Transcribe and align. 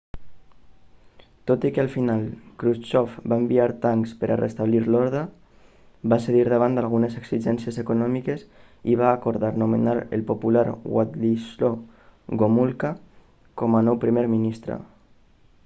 tot 1.49 1.65
i 1.67 1.69
que 1.73 1.81
al 1.81 1.89
final 1.95 2.23
krusxov 2.61 3.17
va 3.33 3.37
enviar 3.41 3.67
tancs 3.83 4.13
per 4.21 4.29
restablir 4.39 4.79
l'ordre 4.95 5.19
va 6.13 6.19
cedir 6.23 6.41
davant 6.53 6.77
d'algunes 6.79 7.17
exigències 7.21 7.77
econòmiques 7.83 8.41
i 8.93 8.97
va 9.03 9.11
acordar 9.19 9.51
nomenar 9.65 9.95
el 10.19 10.25
popular 10.31 10.63
wladislaw 10.95 11.75
gomulka 12.43 12.91
com 13.63 13.77
a 13.81 13.83
nou 13.91 14.01
primer 14.07 14.25
ministre 14.37 14.79